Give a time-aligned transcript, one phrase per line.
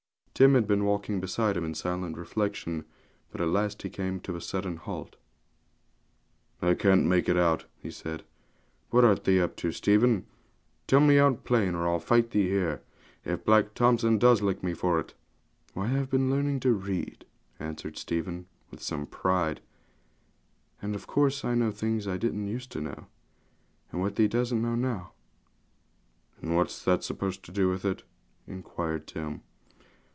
[0.33, 2.83] Tim had been walking beside him in silent reflection;
[3.31, 5.15] but at last he came to a sudden halt.
[6.63, 8.23] 'I can't make it out,' he said.
[8.89, 10.25] 'What art thee up to, Stephen?
[10.87, 12.81] Tell me out plain, or I'll fight thee here,
[13.23, 15.13] if Black Thompson does lick me for it.'
[15.75, 17.25] 'Why, I've been learning to read,'
[17.59, 19.61] answered Stephen, with some pride,
[20.81, 23.05] 'and of course I know things I didn't used to know,
[23.91, 25.11] and what thee doesn't know now.'
[26.41, 28.01] 'And what's that to do with it?'
[28.47, 29.43] inquired Tim.